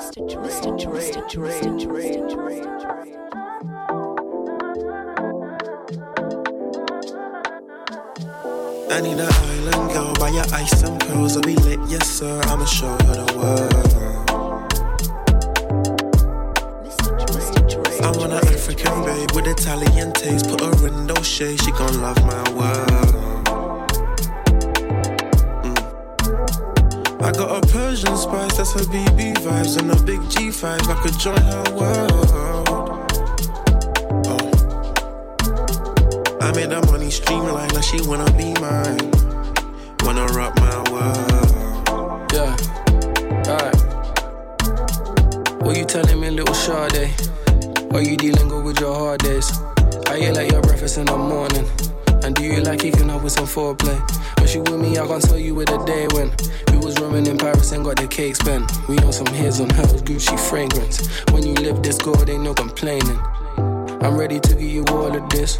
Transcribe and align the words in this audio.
Mr. 0.00 0.24
Dre, 0.32 0.48
Mr. 0.48 0.72
Dre, 0.80 0.98
Mr. 0.98 1.28
Dre, 1.28 1.50
Mr. 1.60 1.80
Dre, 1.84 2.04
Mr. 2.08 2.32
Dre. 2.32 3.04
I 8.90 9.00
need 9.02 9.18
an 9.18 9.28
island 9.30 9.92
girl, 9.92 10.14
buy 10.14 10.30
your 10.30 10.46
ice 10.54 10.82
and 10.84 10.98
pearls, 11.00 11.36
I'll 11.36 11.42
be 11.42 11.54
lit, 11.56 11.80
yes 11.86 12.08
sir. 12.08 12.40
I'ma 12.44 12.64
show 12.64 12.88
her 12.88 12.96
the 12.96 13.26
world. 13.36 13.74
I 18.02 18.10
want 18.16 18.32
an 18.32 18.38
African 18.48 19.04
babe 19.04 19.30
with 19.34 19.46
Italian 19.46 20.12
taste. 20.12 20.48
Put 20.48 20.62
her 20.62 20.88
in 20.88 21.06
those 21.08 21.26
shades, 21.28 21.62
she 21.62 21.72
gon' 21.72 22.00
love 22.00 22.16
my 22.24 22.42
world. 22.54 23.09
Persian 27.90 28.16
spice, 28.16 28.56
that's 28.56 28.72
her 28.74 28.82
BB 28.82 29.34
vibes, 29.38 29.76
and 29.76 29.90
a 29.90 29.96
big 30.04 30.20
G5. 30.30 30.64
I 30.64 30.94
could 31.02 31.18
join 31.18 31.42
her 31.42 31.64
world. 31.74 32.12
Oh. 34.30 34.38
I 36.40 36.52
made 36.54 36.70
her 36.70 36.82
money 36.82 37.10
streamline, 37.10 37.68
now 37.74 37.80
she 37.80 38.00
wanna 38.02 38.30
be 38.38 38.54
mine. 38.60 39.10
Wanna 40.04 40.26
rock 40.26 40.54
my 40.60 40.78
world. 40.92 42.30
Yeah. 42.32 42.56
Alright. 43.50 43.74
What 45.60 45.76
you 45.76 45.84
telling 45.84 46.20
me, 46.20 46.30
little 46.30 46.54
Sade? 46.54 47.10
Are 47.92 48.02
you 48.02 48.16
dealing 48.16 48.62
with 48.62 48.78
your 48.78 48.94
hard 48.94 49.20
days? 49.24 49.50
I 50.06 50.16
hear 50.16 50.32
like 50.32 50.52
your 50.52 50.62
breakfast 50.62 50.96
in 50.96 51.06
the 51.06 51.16
morning. 51.18 51.66
And 52.22 52.36
do 52.36 52.44
you 52.44 52.60
like 52.60 52.78
kicking 52.82 53.10
up 53.10 53.24
with 53.24 53.32
some 53.32 53.46
foreplay? 53.46 53.98
When 54.38 54.46
she 54.46 54.60
with 54.60 54.78
me, 54.78 54.96
I 54.96 55.06
can't 55.08 55.24
tell 55.24 55.38
you 55.38 55.56
where 55.56 55.66
the 55.66 55.78
day 55.78 56.06
went. 56.14 56.50
Was 56.82 56.98
roaming 56.98 57.26
in 57.26 57.36
Paris 57.36 57.72
and 57.72 57.84
got 57.84 57.96
the 57.96 58.06
cake 58.06 58.36
spent. 58.36 58.70
We 58.88 58.98
on 58.98 59.12
some 59.12 59.26
hairs 59.26 59.60
on 59.60 59.70
hers, 59.70 60.02
Gucci 60.02 60.38
fragrance. 60.48 61.06
When 61.30 61.46
you 61.46 61.54
live 61.54 61.82
this 61.82 61.98
good, 61.98 62.28
ain't 62.28 62.42
no 62.42 62.54
complaining. 62.54 63.18
I'm 64.02 64.16
ready 64.16 64.40
to 64.40 64.54
give 64.54 64.62
you 64.62 64.84
all 64.88 65.14
of 65.14 65.28
this. 65.28 65.56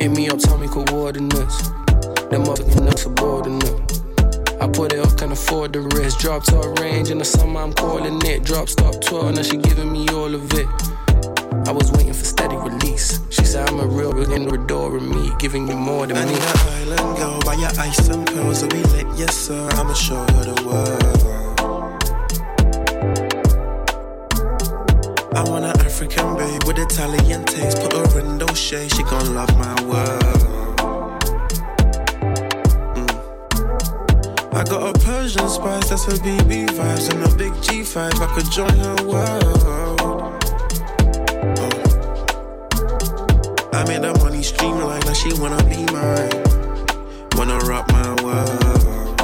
Hit 0.00 0.10
me 0.10 0.28
up, 0.28 0.40
tell 0.40 0.58
me 0.58 0.66
coordinates. 0.66 1.68
Them 2.30 2.44
motherfuckers 2.44 2.84
not 2.84 2.98
subordinate. 2.98 4.02
I 4.60 4.68
put 4.68 4.92
it 4.92 4.98
up, 4.98 5.16
can 5.16 5.32
afford 5.32 5.72
the 5.72 5.80
risk. 5.96 6.18
Drop 6.18 6.42
to 6.44 6.60
a 6.60 6.72
range 6.80 7.10
in 7.10 7.18
the 7.18 7.24
summer, 7.24 7.60
I'm 7.60 7.72
calling 7.72 8.20
it. 8.26 8.44
Drop, 8.44 8.68
stop, 8.68 9.00
12, 9.00 9.34
now 9.36 9.42
she 9.42 9.56
giving 9.56 9.92
me 9.92 10.08
all 10.08 10.34
of 10.34 10.52
it. 10.54 10.66
I 11.66 11.72
was 11.72 11.92
waiting 11.92 12.12
for 12.12 12.24
steady 12.24 12.56
release. 12.56 13.20
She 13.30 13.39
said 13.50 13.68
I'm 13.68 13.80
a 13.80 13.86
real 13.86 14.12
door 14.66 14.96
of 14.96 15.02
me, 15.02 15.32
giving 15.40 15.66
you 15.66 15.74
more 15.74 16.06
than 16.06 16.16
I 16.16 16.24
me. 16.24 16.34
need 16.34 16.40
an 16.40 16.58
island 16.94 17.16
girl, 17.18 17.40
buy 17.40 17.54
your 17.54 17.70
ice 17.80 18.08
and 18.08 18.24
pearls, 18.24 18.62
I'll 18.62 18.68
be 18.68 18.80
lit, 18.94 19.06
yes 19.16 19.36
sir. 19.36 19.68
I'ma 19.72 19.92
show 19.92 20.20
her 20.34 20.44
the 20.50 20.54
world. 20.68 21.02
I 25.34 25.42
want 25.50 25.64
an 25.64 25.76
African 25.80 26.36
babe 26.36 26.62
with 26.64 26.78
Italian 26.78 27.44
taste. 27.44 27.78
Put 27.82 27.92
her 27.94 28.20
in 28.20 28.38
those 28.38 28.56
shades, 28.56 28.94
she 28.94 29.02
gon' 29.02 29.34
love 29.34 29.52
my 29.58 29.74
world. 29.82 30.22
Mm. 32.98 33.10
I 34.54 34.62
got 34.62 34.94
a 34.94 34.98
Persian 35.00 35.48
spice, 35.48 35.88
that's 35.88 36.04
her 36.04 36.18
BB 36.24 36.68
vibes, 36.68 37.10
and 37.10 37.24
a 37.24 37.28
big 37.34 37.52
G5. 37.64 37.96
I 37.96 38.26
could 38.32 38.48
join 38.52 38.76
her 38.76 38.96
world. 39.08 40.19
I 43.80 43.84
made 43.88 44.04
her 44.04 44.12
money 44.18 44.42
streamline, 44.42 45.00
now 45.06 45.14
she 45.14 45.32
wanna 45.40 45.64
be 45.64 45.78
mine. 45.90 46.28
Wanna 47.32 47.56
rock 47.60 47.90
my 47.90 48.12
world. 48.22 49.16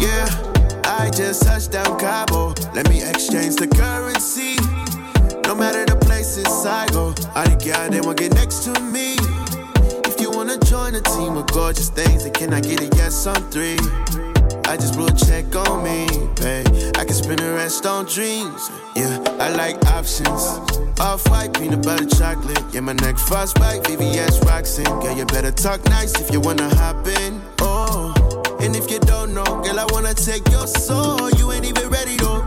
Yeah, 0.00 0.26
I 0.84 1.08
just 1.14 1.44
touched 1.44 1.70
down 1.70 1.96
Cabo. 1.96 2.54
Let 2.74 2.88
me 2.88 3.04
exchange 3.04 3.54
the 3.54 3.68
currency. 3.68 4.56
No 5.46 5.54
matter 5.54 5.84
the 5.84 5.94
places 6.04 6.66
I 6.66 6.88
go, 6.88 7.14
I 7.36 7.46
the 7.46 7.54
guy 7.54 7.88
they 7.88 8.00
won't 8.00 8.18
get 8.18 8.34
next 8.34 8.64
to 8.64 8.80
me. 8.80 9.14
If 10.10 10.20
you 10.20 10.32
wanna 10.32 10.58
join 10.58 10.96
a 10.96 11.00
team 11.00 11.36
of 11.36 11.46
gorgeous 11.52 11.88
things, 11.88 12.24
then 12.24 12.32
can 12.32 12.52
I 12.52 12.60
get 12.62 12.80
a 12.80 12.96
yes 12.96 13.28
on 13.28 13.48
three? 13.52 13.78
I 14.68 14.76
just 14.76 14.94
blew 14.94 15.06
a 15.06 15.12
check 15.12 15.54
on 15.54 15.84
me, 15.84 16.06
babe. 16.40 16.66
I 16.96 17.04
can 17.04 17.14
spend 17.14 17.38
the 17.38 17.52
rest 17.52 17.86
on 17.86 18.04
dreams. 18.06 18.70
Yeah, 18.96 19.22
I 19.38 19.50
like 19.50 19.76
options. 19.86 20.42
Off 20.98 21.28
white, 21.30 21.54
peanut 21.54 21.82
butter 21.84 22.06
chocolate. 22.06 22.62
Yeah, 22.72 22.80
my 22.80 22.94
neck 22.94 23.16
frostbite, 23.16 23.84
VVS 23.84 24.44
Roxanne. 24.44 25.00
Girl, 25.00 25.16
you 25.16 25.24
better 25.26 25.52
talk 25.52 25.84
nice 25.86 26.18
if 26.20 26.32
you 26.32 26.40
wanna 26.40 26.68
hop 26.74 27.06
in. 27.06 27.40
Oh, 27.60 28.12
and 28.60 28.74
if 28.74 28.90
you 28.90 28.98
don't 28.98 29.32
know, 29.32 29.44
girl, 29.62 29.78
I 29.78 29.86
wanna 29.92 30.14
take 30.14 30.48
your 30.50 30.66
soul. 30.66 31.30
You 31.38 31.52
ain't 31.52 31.64
even 31.64 31.88
ready 31.88 32.16
though. 32.16 32.44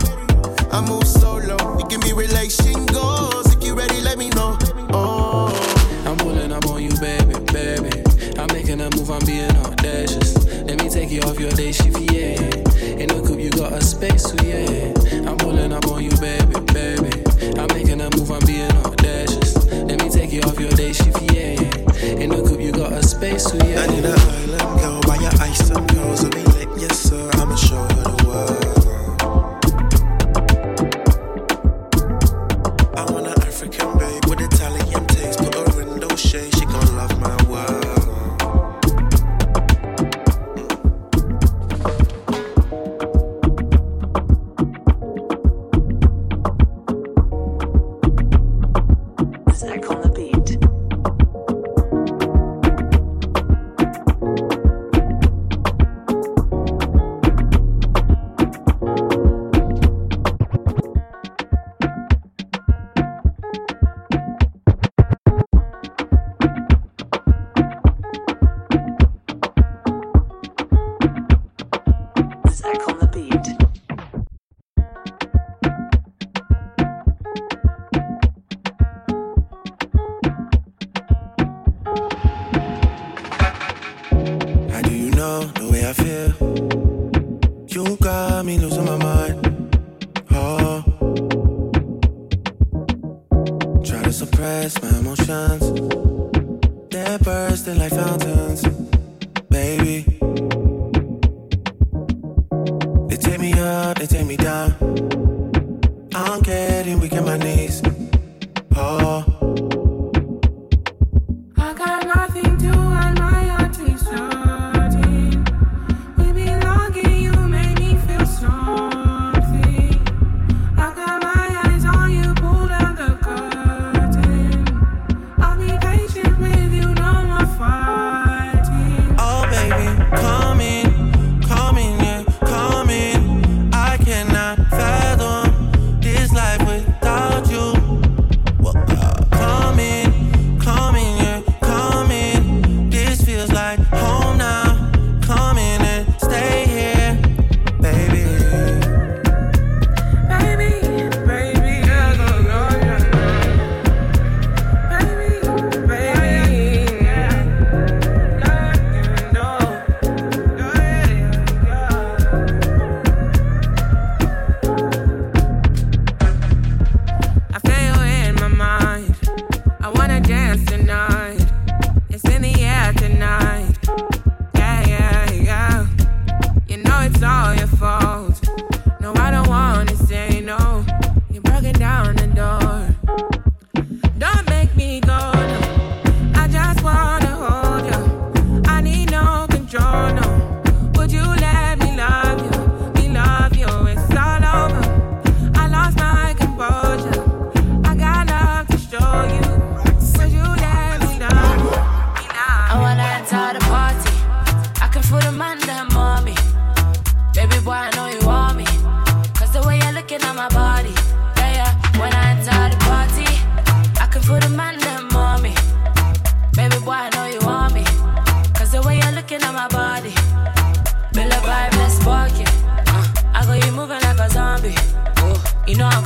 I 0.71 0.81
move 0.81 1.07
solo. 1.07 1.55
We 1.77 1.83
can 1.83 2.01
be 2.01 2.11
relation 2.13 2.85
goals. 2.87 3.55
If 3.55 3.63
you 3.63 3.75
ready, 3.75 4.01
let 4.01 4.17
me 4.17 4.29
know. 4.29 4.57
Oh. 4.91 5.79
I'm 6.05 6.17
pulling 6.17 6.51
up 6.51 6.65
on 6.65 6.81
you, 6.81 6.89
baby, 6.99 7.35
baby. 7.53 8.03
I'm 8.39 8.47
making 8.51 8.81
a 8.81 8.89
move, 8.95 9.11
I'm 9.11 9.23
being 9.25 9.55
audacious. 9.57 10.33
Let 10.63 10.81
me 10.81 10.89
take 10.89 11.11
you 11.11 11.21
off 11.21 11.39
your 11.39 11.51
day 11.51 11.71
shift, 11.71 11.99
space, 13.99 14.23
so 14.23 14.35
yeah. 14.45 15.29
I'm 15.29 15.37
pulling 15.37 15.73
up 15.73 15.85
on 15.87 16.01
you, 16.01 16.11
baby, 16.21 16.55
baby. 16.71 17.11
I'm 17.59 17.67
making 17.75 17.99
a 17.99 18.09
move, 18.15 18.31
I'm 18.31 18.45
being 18.45 18.71
audacious. 18.85 19.55
Let 19.67 20.01
me 20.01 20.09
take 20.09 20.31
you 20.31 20.41
off 20.41 20.57
your 20.57 20.71
day 20.71 20.93
shift, 20.93 21.21
yeah. 21.33 21.59
In 22.23 22.29
the 22.29 22.57
you 22.59 22.71
got 22.71 22.93
a 22.93 23.03
space, 23.03 23.53
yeah. 23.55 23.81
I 23.81 23.87
need 23.87 24.05
an 24.05 24.17
island 24.17 24.79
girl, 24.79 25.01
buy 25.01 25.17
your 25.17 25.33
ice 25.41 25.69
I'll 25.71 25.85
be 25.85 26.48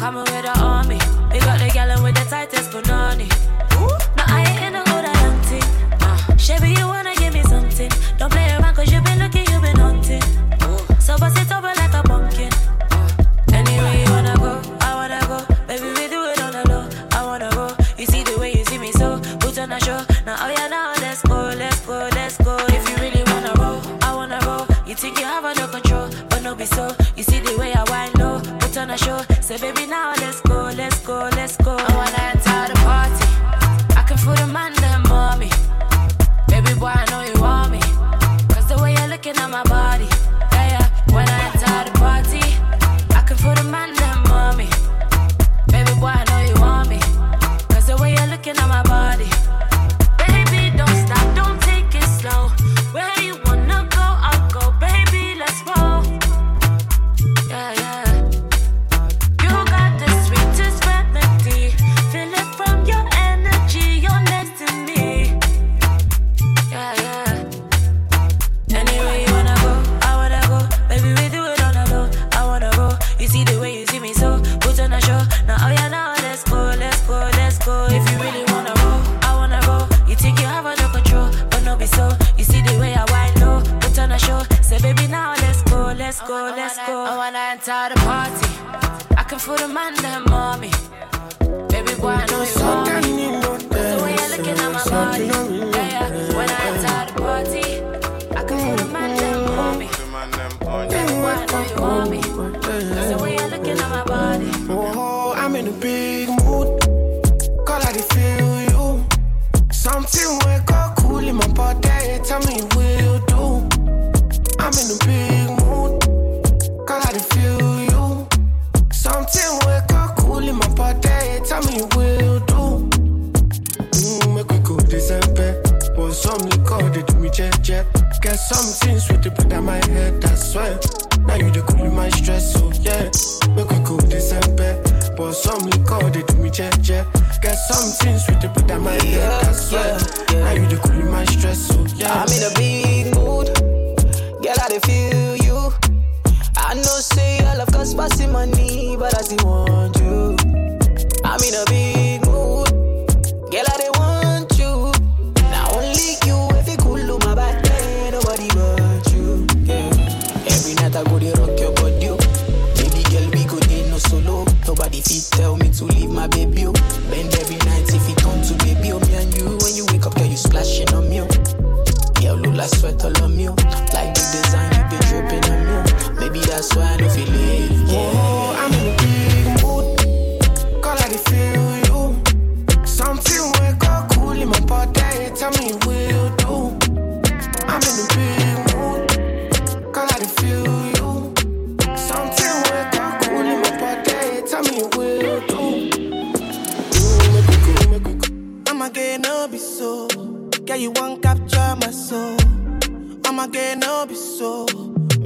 I'm 0.04 0.14
coming 0.16 0.43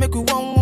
Make 0.08 0.16
you 0.16 0.22
one 0.22 0.57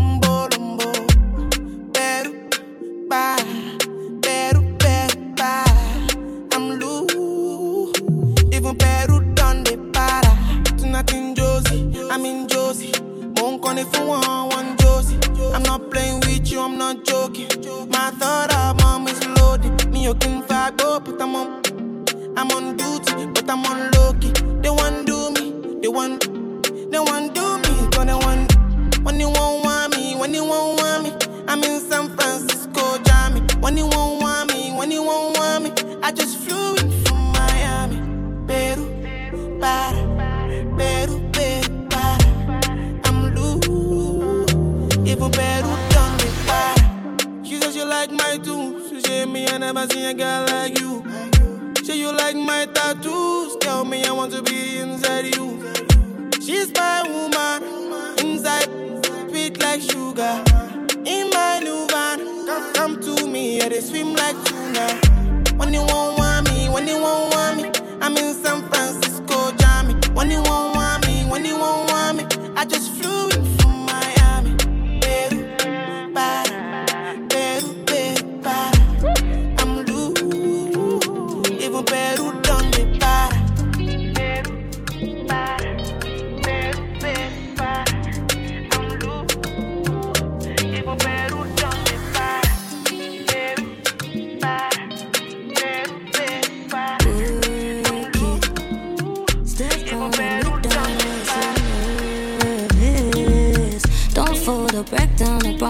I 72.57 72.63
just 72.63 72.89
flew 72.93 73.27
in 73.31 73.64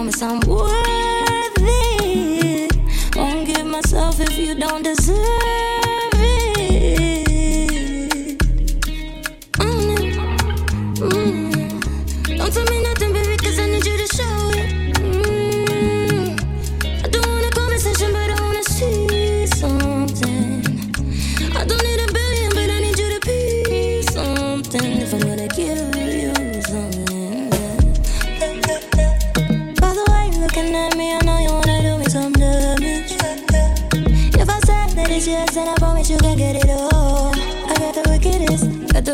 promise 0.06 0.22
I'm 0.22 0.40
worth 0.42 1.58
it. 1.58 2.72
Won't 3.16 3.48
give 3.48 3.66
myself 3.66 4.20
if 4.20 4.38
you 4.38 4.54
don't 4.56 4.84
deserve 4.84 5.25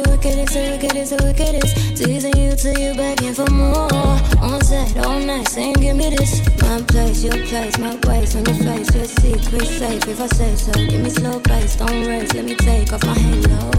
so 0.03 0.11
look 0.11 0.25
at 0.25 0.37
it, 0.37 0.49
so 0.49 0.59
look 0.61 0.83
at 0.83 0.95
it, 0.95 1.07
so 1.07 1.15
look 1.17 1.39
at 1.39 1.61
this. 1.61 1.73
Teasing 1.99 2.37
you 2.37 2.55
till 2.55 2.77
you 2.77 2.93
begging 2.95 3.33
for 3.33 3.49
more. 3.51 3.91
On 4.41 4.61
set 4.61 4.97
all 5.05 5.19
night, 5.19 5.47
saying 5.47 5.73
give 5.73 5.95
me 5.95 6.09
this. 6.09 6.41
My 6.61 6.81
place, 6.81 7.23
your 7.23 7.37
place, 7.45 7.77
my 7.77 7.95
ways 8.07 8.35
on 8.35 8.45
your 8.45 8.55
face. 8.55 8.93
Your 8.95 9.05
secret 9.05 9.67
safe 9.67 10.07
if 10.07 10.21
I 10.21 10.27
say 10.27 10.55
so. 10.55 10.71
Give 10.73 11.01
me 11.01 11.09
slow 11.09 11.39
pace, 11.39 11.75
don't 11.75 12.05
race. 12.07 12.33
Let 12.33 12.45
me 12.45 12.55
take 12.55 12.93
off 12.93 13.03
my 13.03 13.13
halo. 13.13 13.71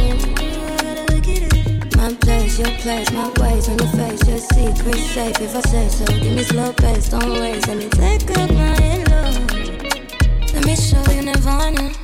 My 1.96 2.14
place, 2.14 2.58
your 2.58 2.70
place, 2.78 3.10
my 3.12 3.28
ways 3.40 3.68
on 3.68 3.78
your 3.78 3.88
face. 3.88 4.28
Your 4.28 4.38
secret 4.38 5.02
safe 5.14 5.40
if 5.40 5.56
I 5.56 5.60
say 5.62 5.88
so. 5.88 6.04
Give 6.06 6.36
me 6.36 6.42
slow 6.42 6.72
pace, 6.72 7.08
don't 7.08 7.40
race. 7.40 7.66
Let 7.66 7.78
me 7.78 7.88
take 7.88 8.30
off 8.38 8.50
my 8.50 8.76
halo. 8.80 9.22
Let 10.52 10.66
me 10.66 10.76
show 10.76 11.02
you 11.12 11.22
Nirvana. 11.22 12.01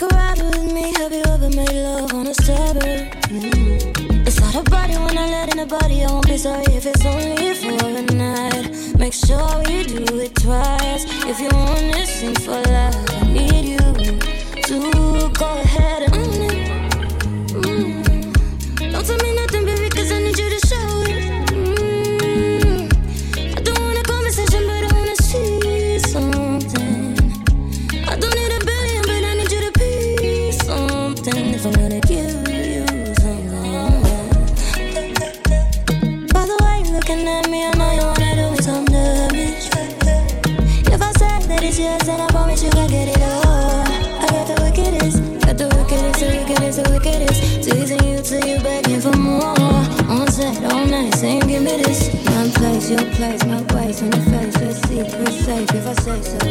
Take 0.00 0.12
a 0.12 0.14
ride 0.14 0.40
with 0.40 0.72
me, 0.72 0.94
have 0.96 1.12
you 1.12 1.22
ever 1.26 1.50
made 1.50 1.72
love 1.72 2.14
on 2.14 2.26
a 2.26 2.32
stepper? 2.32 3.10
Mm. 3.28 4.26
It's 4.26 4.40
not 4.40 4.54
a 4.54 4.62
body 4.70 4.94
when 4.94 5.18
I 5.18 5.28
let 5.28 5.52
in 5.52 5.58
a 5.58 5.66
body. 5.66 6.02
I 6.04 6.10
won't 6.10 6.26
be 6.26 6.38
sorry 6.38 6.64
if 6.68 6.86
it's 6.86 7.04
only 7.04 7.54
for 7.54 7.86
a 7.86 8.02
night. 8.16 8.98
Make 8.98 9.12
sure 9.12 9.58
we 9.66 9.84
do 9.84 10.20
it 10.20 10.34
twice. 10.36 11.04
If 11.26 11.38
you 11.38 11.50
want 11.52 11.92
this 11.92 12.18
thing 12.18 12.34
for 12.34 12.62
life, 12.62 12.96
I 13.10 13.26
need 13.26 13.64
you 13.72 13.78
to 14.62 15.28
go 15.38 15.46
ahead 15.46 16.04
and. 16.04 16.14
Mm. 16.14 16.39
your 52.90 53.04
place, 53.12 53.44
my 53.44 53.62
ways 53.74 54.02
on 54.02 54.10
your 54.10 54.22
face, 54.22 54.60
your 54.60 54.72
secret 54.72 55.28
safe 55.28 55.74
if 55.74 55.86
I 55.86 55.94
say 55.94 56.22
so. 56.22 56.49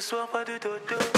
ce 0.00 0.10
soir, 0.10 0.28
pas 0.28 0.44
de 0.44 0.58
dodo. 0.58 1.17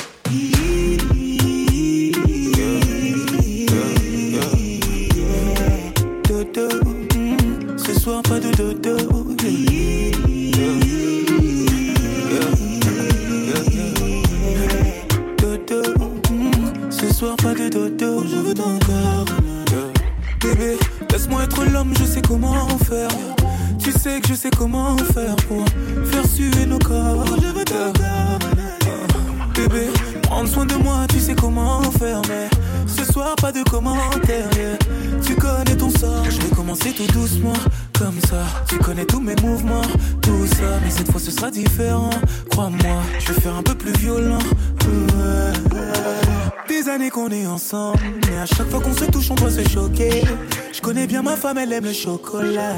Femme, 51.41 51.59
elle 51.59 51.73
aime 51.73 51.85
le 51.85 51.93
chocolat. 51.93 52.77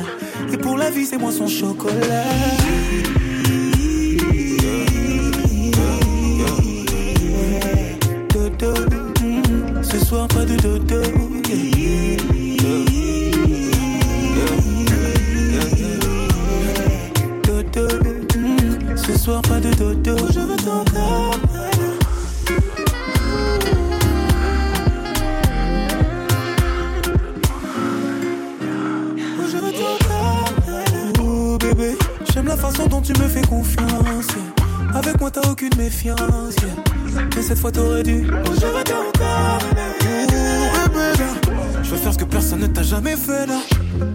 Et 0.52 0.56
pour 0.56 0.76
la 0.76 0.88
vie, 0.88 1.04
c'est 1.04 1.18
moi 1.18 1.32
son 1.32 1.48
chocolat. 1.48 2.24
Dodo, 8.32 8.72
mm, 9.20 9.82
ce 9.82 9.98
soir 10.04 10.28
pas 10.28 10.44
de 10.44 10.56
dodo. 10.56 11.02
Dodo, 17.42 17.88
mm, 18.38 18.96
ce 18.96 19.18
soir 19.18 19.42
pas 19.42 19.58
de 19.58 19.70
dodo. 19.74 20.16
Je 20.32 20.40
veux 20.40 20.56
Mais 37.36 37.42
cette 37.42 37.58
fois 37.58 37.70
t'aurais 37.70 38.02
dû. 38.02 38.26
Je 41.82 41.90
veux 41.90 41.96
faire 41.96 42.12
ce 42.12 42.18
que 42.18 42.24
personne 42.24 42.60
ne 42.60 42.66
t'a 42.66 42.82
jamais 42.82 43.16
fait 43.16 43.46
là. 43.46 43.60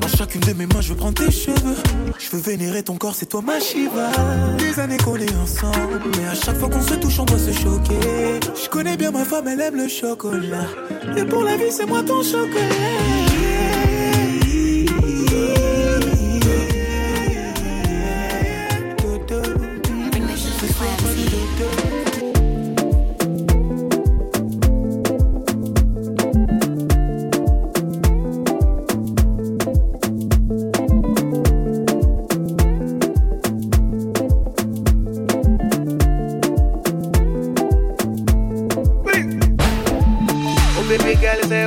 Dans 0.02 0.08
chacune 0.08 0.42
de 0.42 0.54
mes 0.54 0.66
mains, 0.66 0.82
je 0.82 0.90
veux 0.90 0.96
prendre 0.96 1.14
tes 1.14 1.32
cheveux. 1.32 1.76
Je 2.18 2.30
veux 2.36 2.42
vénérer 2.42 2.84
ton 2.84 2.96
corps, 2.96 3.16
c'est 3.16 3.28
toi 3.28 3.42
ma 3.42 3.60
Shiva. 3.60 4.10
Des 4.58 4.80
années 4.80 4.98
qu'on 4.98 5.16
est 5.16 5.36
ensemble, 5.36 6.02
mais 6.18 6.26
à 6.26 6.34
chaque 6.34 6.58
fois 6.58 6.70
qu'on 6.70 6.82
se 6.82 6.96
touche, 6.96 7.20
on 7.20 7.26
doit 7.26 7.38
se 7.38 7.52
choquer. 7.52 8.40
Je 8.62 8.70
connais 8.70 8.98
bien 8.98 9.12
ma 9.12 9.24
femme, 9.24 9.48
elle 9.48 9.62
aime 9.62 9.76
le 9.76 9.88
chocolat. 9.88 10.68
Et 11.16 11.24
pour 11.24 11.44
la 11.44 11.56
vie, 11.58 11.72
c'est 11.72 11.86
moi 11.86 12.04
ton 12.04 12.22
Oh 12.22 13.07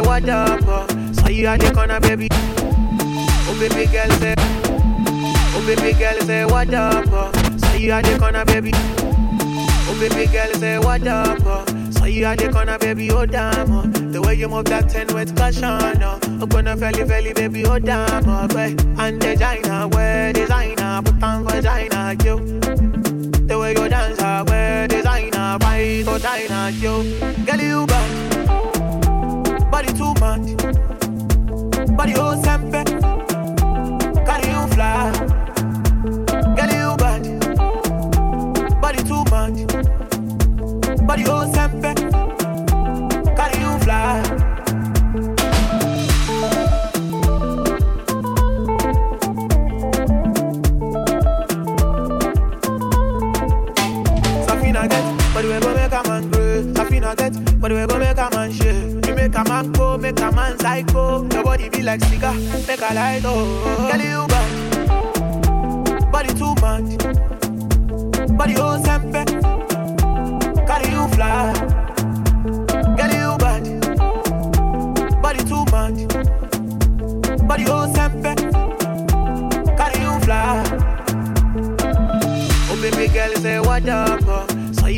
say 0.00 0.06
what 0.06 0.28
up? 0.28 0.60
Oh. 0.66 0.86
So 1.12 1.28
you 1.28 1.46
at 1.46 1.60
the 1.60 1.72
corner, 1.72 2.00
baby. 2.00 2.28
Oh 2.32 3.56
baby 3.58 3.90
girl 3.90 4.10
say. 4.18 4.34
Oh 4.38 5.64
baby 5.66 5.98
girl 5.98 6.20
say 6.20 6.44
what 6.44 6.72
up? 6.74 7.04
Oh. 7.08 7.32
So 7.58 7.76
you 7.76 7.92
at 7.92 8.04
the 8.04 8.18
corner, 8.18 8.44
baby. 8.44 8.72
Oh 8.74 9.96
baby 10.00 10.30
girl 10.30 10.52
say 10.54 10.78
what 10.78 11.06
up? 11.06 11.38
Oh. 11.44 11.64
So 11.90 12.04
you 12.06 12.24
at 12.24 12.38
the 12.38 12.50
corner, 12.50 12.78
baby. 12.78 13.10
Oh 13.10 13.26
damn. 13.26 13.72
Oh. 13.72 13.82
The 13.82 14.20
way 14.20 14.34
you 14.34 14.48
move 14.48 14.66
that 14.66 14.88
ten 14.88 15.06
with 15.14 15.36
passion. 15.36 15.64
Oh. 15.64 16.18
I'm 16.24 16.48
gonna 16.48 16.76
felly 16.76 17.04
felly, 17.04 17.32
baby. 17.32 17.64
Oh 17.66 17.78
damn. 17.78 18.28
Oh, 18.28 18.48
babe. 18.48 18.80
And 18.98 19.20
designer, 19.20 19.88
wear 19.88 20.32
designer, 20.32 21.02
put 21.02 21.22
on 21.22 21.44
vagina, 21.44 22.16
you. 22.24 22.60
The 23.46 23.58
way 23.58 23.72
you 23.72 23.88
dance, 23.88 24.20
ah, 24.20 24.38
I 24.38 24.42
wear 24.42 24.88
designer, 24.88 25.58
right, 25.60 26.04
so 26.04 26.14
designer, 26.14 26.70
you. 26.70 27.18
Ah, 27.20 27.32
girl, 27.44 27.60
you 27.60 27.86
body 29.80 29.92
too 29.96 30.12
much. 30.20 30.46
Body 31.96 32.14
oh 32.16 32.36
sempe, 32.42 32.84
carry 34.26 34.48
you 34.50 34.66
fly. 34.74 35.10
Girl 36.56 36.72
you 36.76 36.96
bad, 36.96 37.24
body 38.80 39.02
too 39.04 39.24
much. 39.30 39.58
Body 41.06 41.24
oh 41.26 41.46
sempe, 41.54 41.94
carry 43.36 43.60
you 43.60 43.78
fly. 43.80 44.22
But 55.32 55.44
we 55.44 55.58
go 55.60 55.74
make 55.74 55.92
a 55.92 56.02
man 56.08 56.30
grow. 56.30 56.62
Safina 56.74 57.16
get, 57.16 57.60
but 57.60 57.70
we 57.72 57.86
go 57.86 57.98
make 57.98 58.18
a 58.18 58.28
man 58.34 58.52
shake. 58.52 58.89
Make 59.30 59.46
a 59.46 59.48
man 59.48 59.70
go, 59.70 59.96
make 59.96 60.18
a 60.18 60.32
man 60.32 60.58
psycho. 60.58 61.22
Your 61.32 61.44
body 61.44 61.68
be 61.68 61.82
like 61.84 62.00
cigar, 62.02 62.34
make 62.66 62.80
a 62.80 62.92
light 62.92 63.22
oh. 63.24 63.88
Girl 63.88 64.00
you 64.00 64.26
bad, 64.26 66.10
body 66.10 66.34
too 66.34 66.52
much. 66.60 66.98
Body 68.36 68.54
oh 68.56 68.82
sempe, 68.82 69.24
carry 70.66 70.90
you 70.90 71.06
fly. 71.14 71.89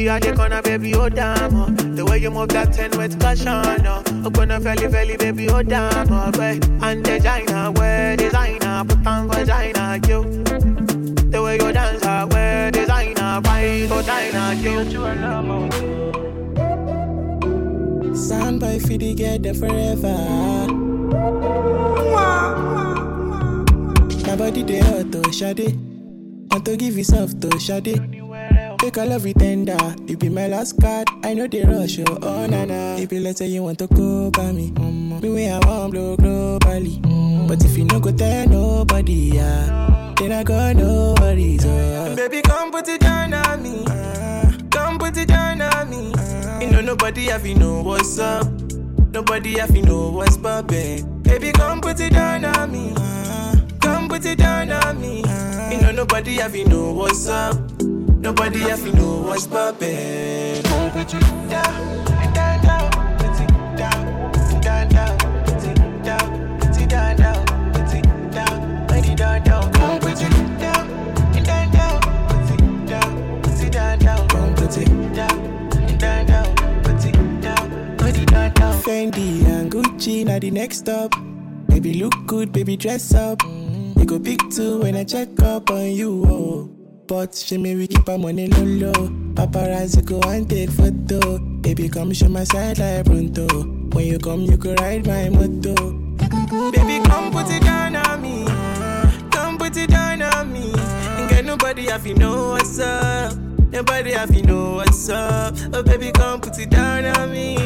You 0.03 0.09
at 0.09 0.23
the 0.23 0.33
corner, 0.33 0.61
baby, 0.62 0.95
oh 0.95 1.09
damn. 1.09 1.55
Oh. 1.55 1.67
The 1.67 2.05
way 2.05 2.19
you 2.19 2.31
move 2.31 2.49
that 2.49 2.73
ten 2.73 2.91
with 2.99 3.19
passion. 3.21 3.49
Oh. 3.49 4.03
I'm 4.07 4.33
gonna 4.33 4.61
felly 4.61 4.88
felly, 4.88 5.17
baby, 5.17 5.49
oh 5.49 5.62
damn. 5.62 6.12
Oh, 6.12 6.31
babe. 6.33 6.65
And 6.83 7.05
designer, 7.05 7.71
wear 7.73 8.17
designer, 8.17 8.85
put 8.85 9.07
on 9.07 9.29
vagina, 9.29 10.01
you. 10.09 10.23
The 11.31 11.43
way 11.43 11.55
you 11.55 11.73
dance, 11.73 12.03
ah, 12.05 12.23
I 12.23 12.25
wear 12.25 12.71
designer, 12.71 13.41
right, 13.45 13.88
so 13.88 13.99
designer, 13.99 14.53
you. 14.55 14.85
Soundboy 18.12 18.83
for 18.83 18.99
the 18.99 19.15
get 19.15 19.43
there 19.43 19.55
forever. 19.55 20.17
My 24.27 24.37
body 24.37 24.62
they 24.62 24.81
hot 24.81 25.12
to 25.12 25.23
oh, 25.27 25.31
shade. 25.31 25.79
Want 26.51 26.65
to 26.65 26.77
give 26.77 26.97
you 26.97 27.05
soft 27.05 27.41
to 27.43 27.59
shade. 27.59 28.12
Take 28.93 29.05
all 29.05 29.13
of 29.13 29.25
it 29.25 29.39
tender. 29.39 29.75
Uh, 29.81 29.95
you 30.07 30.19
be 30.19 30.29
my 30.29 30.49
last 30.49 30.79
card. 30.79 31.09
I 31.25 31.33
know 31.33 31.47
they 31.47 31.65
rush 31.65 31.97
you. 31.97 32.05
Oh 32.21 32.47
na 32.47 32.67
na. 32.67 32.97
If 32.97 33.11
you 33.11 33.21
let's 33.21 33.39
say 33.39 33.47
you 33.47 33.63
want 33.63 33.79
to 33.79 33.87
go 33.87 34.31
by 34.31 34.53
me, 34.53 34.71
mm, 34.73 35.23
me 35.23 35.31
way 35.31 35.51
I 35.51 35.59
want 35.67 35.93
blow 35.95 36.15
globally. 36.19 37.01
Mm, 37.01 37.49
but 37.49 37.65
if 37.65 37.75
you 37.79 37.87
no 37.87 38.01
go 38.01 38.13
tell 38.13 38.47
nobody, 38.49 39.33
yeah, 39.33 40.13
then 40.19 40.33
I 40.33 40.43
got 40.43 40.77
no 40.77 41.15
worries. 41.19 41.65
Oh. 41.65 42.15
Baby, 42.17 42.43
come 42.43 42.71
put 42.71 42.87
it 42.89 43.01
down 43.01 43.33
on 43.33 43.63
me. 43.63 43.83
Uh, 43.87 44.53
come 44.69 44.99
put 44.99 45.17
it 45.17 45.29
down 45.29 45.63
on 45.63 45.89
me. 45.89 46.13
Uh. 46.13 46.61
You 46.61 46.71
know 46.71 46.83
nobody 46.83 47.25
have 47.31 47.47
you 47.47 47.55
know 47.55 47.81
what's 47.83 48.19
up. 48.19 48.47
Nobody 49.11 49.59
have 49.59 49.75
you 49.75 49.85
know 49.85 50.11
what's 50.11 50.37
poppin'. 50.37 51.23
Baby, 51.23 51.53
come 51.53 51.81
put 51.81 51.99
it 51.99 52.13
down 52.13 52.45
on 52.45 52.71
me. 52.71 52.93
Come 53.81 54.11
put 54.11 54.27
it 54.27 54.37
down 54.37 54.71
on 54.71 55.01
me. 55.01 55.21
You 55.75 55.81
know 55.81 55.93
nobody 55.93 56.35
have 56.35 56.55
you 56.55 56.67
know 56.67 56.93
what's 56.93 57.27
up. 57.27 57.57
Nobody 58.23 58.61
have 58.61 58.87
you 58.87 58.93
know 58.93 59.23
what's 59.23 59.49
poppin'. 59.49 60.63
Put 60.63 61.11
down, 61.51 62.05
down, 62.33 62.63
down, 62.63 62.89
put 63.19 63.41
it 63.41 63.49
down, 63.77 64.31
down, 64.63 64.89
down, 64.89 65.19
put 65.43 65.65
it 65.67 65.75
down, 66.05 66.59
put 66.61 66.79
it 66.79 66.89
down, 66.89 67.17
down, 67.17 67.45
put 67.73 67.93
it 67.93 68.05
down, 68.31 68.87
put 68.87 69.09
it 69.09 69.17
down, 69.17 69.43
down. 69.43 69.43
Put 69.43 69.43
it 69.43 69.43
down, 69.43 69.43
down, 69.43 69.73
down, 69.73 70.01
put 70.01 70.23
it 70.23 70.31
down, 70.61 70.89
put 73.43 73.61
it 73.61 73.73
down, 73.73 73.99
down. 73.99 74.29
Put 74.29 74.41
it 74.71 74.93
down, 75.19 75.59
down, 75.59 76.27
down, 76.29 76.55
put 76.85 77.05
it 78.15 78.23
down, 78.27 78.27
down, 78.31 78.55
down. 78.55 78.83
Fendi 78.83 79.45
and 79.47 79.73
Gucci 79.73 80.25
now 80.25 80.39
the 80.39 80.51
next 80.53 80.79
stop. 80.79 81.13
Baby 81.67 81.95
look 81.95 82.15
good, 82.27 82.53
baby 82.53 82.77
dress 82.77 83.13
up. 83.15 83.43
You 83.43 84.05
go 84.05 84.21
big 84.21 84.39
too 84.53 84.83
when 84.83 84.95
I 84.95 85.03
check 85.03 85.43
up 85.43 85.69
on 85.71 85.91
you. 85.91 86.25
Oh 86.25 86.82
pot, 87.12 87.35
shimmy, 87.35 87.77
we 87.77 87.87
keep 87.87 88.09
our 88.09 88.16
money 88.16 88.48
low 88.48 88.64
low. 88.64 89.09
Paparazzi 89.35 90.03
go 90.05 90.18
and 90.31 90.48
take 90.48 90.70
photo. 90.70 91.38
Baby, 91.38 91.90
come 91.90 92.12
show 92.14 92.29
my 92.29 92.44
side 92.44 92.79
like 92.79 93.05
pronto. 93.05 93.46
When 93.92 94.07
you 94.07 94.18
come, 94.18 94.40
you 94.40 94.57
go 94.57 94.75
ride 94.77 95.07
my 95.07 95.29
moto. 95.29 95.75
Baby, 96.70 97.05
come 97.05 97.31
put 97.31 97.51
it 97.51 97.62
down 97.62 97.96
on 97.96 98.22
me. 98.22 98.46
Come 99.31 99.59
put 99.59 99.77
it 99.77 99.90
down 99.90 100.22
on 100.22 100.53
me. 100.53 100.72
Ain't 101.18 101.31
got 101.31 101.44
nobody 101.44 101.83
have 101.87 102.07
you 102.07 102.14
know 102.14 102.53
what's 102.53 102.79
up. 102.79 103.37
Nobody 103.70 104.12
have 104.12 104.35
you 104.35 104.42
know 104.42 104.77
what's 104.77 105.11
up. 105.11 105.55
Oh, 105.75 105.83
baby, 105.83 106.12
come 106.12 106.40
put 106.40 106.59
it 106.59 106.70
down 106.70 107.05
on 107.05 107.31
me. 107.31 107.57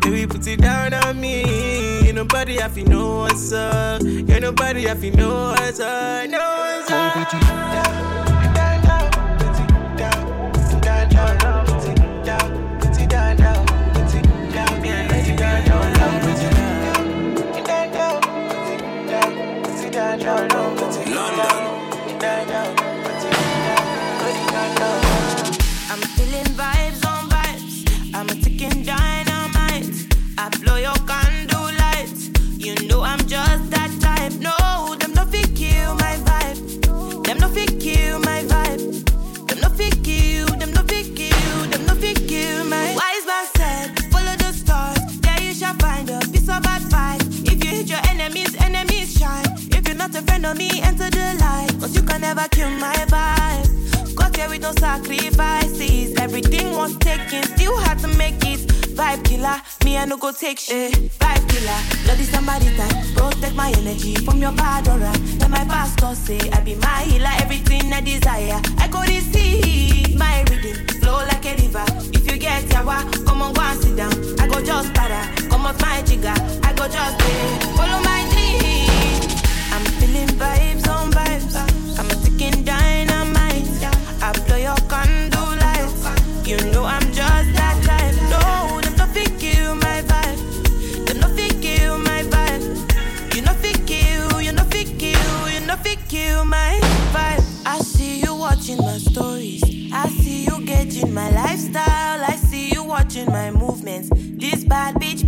Baby, 0.00 0.26
put 0.26 0.46
it 0.46 0.60
down 0.60 0.94
on 0.94 1.20
me 1.20 1.92
nobody 2.12 2.56
have 2.56 2.74
to 2.74 2.84
know 2.84 3.18
what's 3.18 3.52
up. 3.52 4.00
Yeah, 4.04 4.38
nobody 4.38 4.82
have 4.82 5.00
to 5.00 5.10
know 5.16 5.54
what's 5.58 5.80
up. 5.80 6.30
No 6.30 6.38
what's 6.38 6.90
up. 6.90 8.31
I'm 25.92 26.00
feeling 26.16 26.46
vibes 26.56 27.04
on 27.04 27.28
vibes. 27.28 28.14
I'm 28.14 28.26
a 28.30 28.34
ticking 28.34 28.82
dynamite. 28.82 29.92
I 30.38 30.48
blow 30.62 30.76
your 30.76 30.94
candle 31.04 31.68
lights. 31.76 32.30
You 32.56 32.88
know 32.88 33.02
I'm 33.02 33.18
just 33.26 33.70
that 33.72 33.90
type. 34.00 34.32
No, 34.40 34.96
them 34.96 35.12
no 35.12 35.26
fit 35.26 35.54
kill 35.54 35.94
my 35.96 36.16
vibe. 36.24 37.24
Them 37.26 37.36
no 37.40 37.48
fit 37.48 37.78
kill 37.78 38.20
my 38.20 38.40
vibe. 38.44 39.04
Them 39.48 39.60
no 39.60 39.68
fit 39.68 40.02
kill. 40.02 40.46
Them 40.56 40.72
no 40.72 40.82
fit 40.84 41.14
kill. 41.14 41.66
Them 41.68 41.84
no 41.84 41.94
fit 41.94 42.26
kill 42.26 42.64
my. 42.64 42.94
Wise 42.96 43.26
man 43.26 43.46
said, 43.54 43.88
follow 44.10 44.34
the 44.36 44.50
stars. 44.54 45.20
There 45.20 45.42
you 45.42 45.52
shall 45.52 45.74
find 45.74 46.08
a 46.08 46.20
piece 46.20 46.48
of 46.48 46.64
advice. 46.64 47.20
If 47.44 47.62
you 47.62 47.70
hit 47.70 47.90
your 47.90 48.00
enemies, 48.08 48.56
enemies 48.64 49.12
shine. 49.18 49.44
If 49.70 49.86
you're 49.86 49.98
not 49.98 50.14
a 50.14 50.22
friend 50.22 50.46
of 50.46 50.56
me, 50.56 50.70
enter 50.80 51.10
the 51.10 51.36
light. 51.38 51.94
You 51.94 52.02
can 52.02 52.22
never 52.22 52.48
kill 52.48 52.70
my 52.70 52.94
vibe 53.12 53.71
yeah, 54.42 54.48
with 54.48 54.62
no 54.62 54.72
sacrifices. 54.72 56.14
Everything 56.18 56.76
was 56.76 56.96
taken, 56.98 57.42
still 57.42 57.76
had 57.78 57.98
to 57.98 58.08
make 58.08 58.44
it. 58.44 58.60
Vibe 58.96 59.24
killer, 59.24 59.56
me 59.84 59.96
I 59.96 60.04
no 60.04 60.16
go 60.16 60.32
take 60.32 60.58
shit. 60.58 60.92
Vibe 61.18 61.48
killer, 61.48 61.80
bloody 62.04 62.24
somebody 62.24 62.66
time. 62.76 63.14
Protect 63.14 63.54
my 63.54 63.70
energy 63.78 64.14
from 64.16 64.38
your 64.38 64.52
bad 64.52 64.88
aura. 64.88 65.12
Let 65.40 65.50
my 65.50 65.64
pastor 65.64 66.14
say, 66.14 66.40
I 66.50 66.60
be 66.60 66.74
my 66.76 67.02
healer, 67.08 67.32
everything 67.40 67.92
I 67.92 68.00
desire. 68.00 68.60
I 68.78 68.88
go 68.88 69.00
receive 69.02 70.16
my 70.18 70.44
reading, 70.50 70.76
flow 71.00 71.18
like 71.30 71.44
a 71.46 71.54
river. 71.62 71.84
If 72.12 72.30
you 72.30 72.38
get 72.38 72.64
yawa, 72.64 72.98
come 73.24 73.42
on, 73.42 73.54
go 73.54 73.62
and 73.62 73.80
sit 73.82 73.96
down. 73.96 74.12
I 74.40 74.46
go 74.46 74.62
just 74.62 74.92
para, 74.94 75.22
come 75.48 75.66
on, 75.66 75.76
my 75.80 76.02
jigger. 76.02 76.34
I 76.66 76.72
go 76.74 76.86
just 76.88 77.18
pay, 77.18 77.42
follow 77.76 78.00
my 78.10 78.20
dream. 78.32 79.22
I'm 79.74 79.84
feeling 79.98 80.32
vibes 80.40 80.88
on 80.88 81.10
vibes. 81.12 81.54
I'm 81.98 82.10
a 82.10 82.14
ticking 82.24 82.64
dime. 82.64 82.91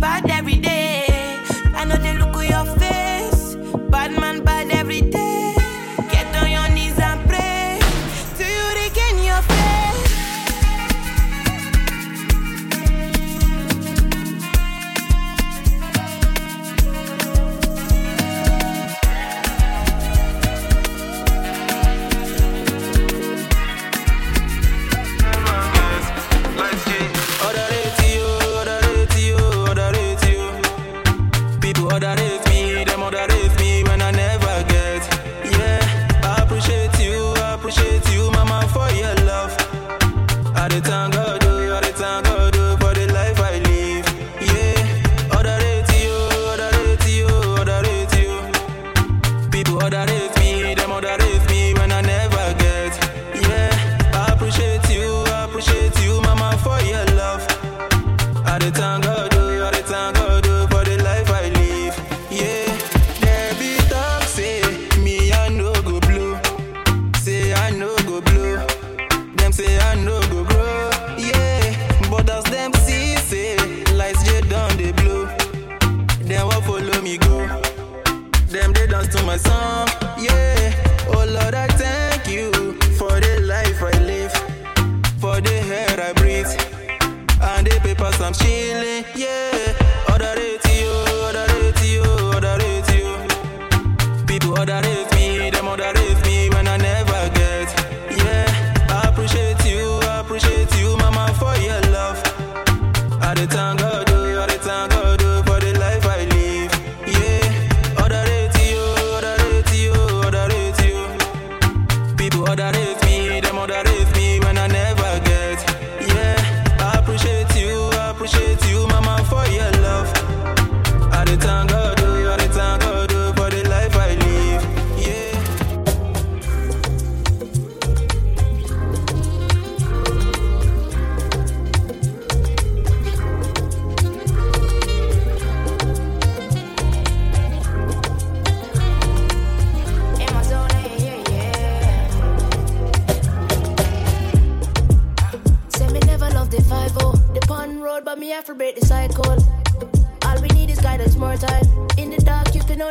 bad 0.05 0.29
every 0.29 0.57
day. 0.57 0.94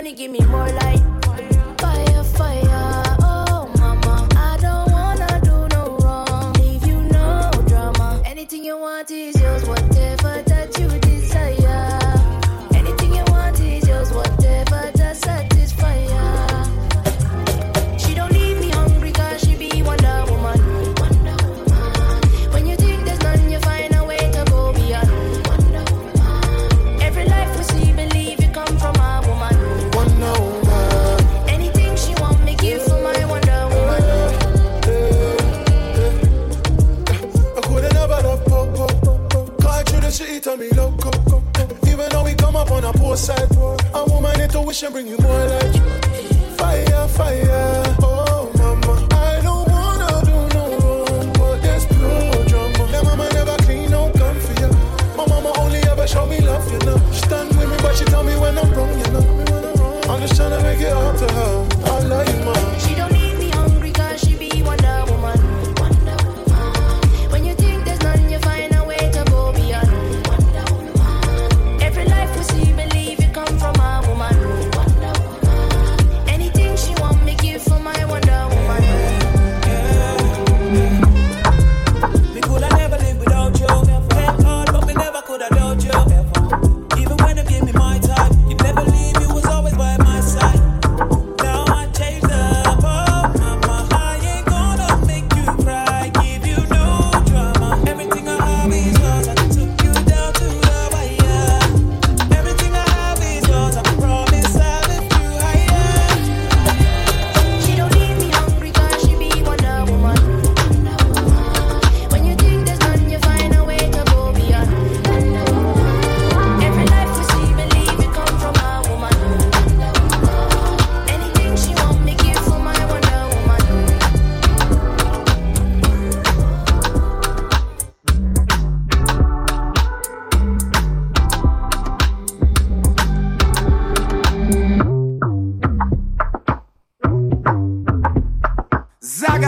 money, 0.05 0.15
give 0.15 0.31
me 0.31 0.41
more 0.41 0.69
life. 0.69 0.84